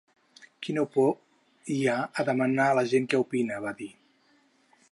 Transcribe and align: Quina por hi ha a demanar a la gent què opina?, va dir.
Quina 0.67 0.85
por 0.95 1.11
hi 1.75 1.77
ha 1.91 1.97
a 2.01 2.25
demanar 2.31 2.65
a 2.71 2.77
la 2.79 2.85
gent 2.95 3.05
què 3.13 3.21
opina?, 3.27 3.61
va 3.67 3.75
dir. 3.83 3.91